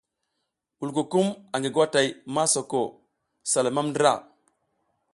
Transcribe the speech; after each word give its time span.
Wulkukum 0.79 1.27
angi 1.55 1.69
gwatay 1.75 2.07
masoko 2.35 2.81
sa 3.51 3.59
lumam 3.65 3.87
ndra. 3.91 4.13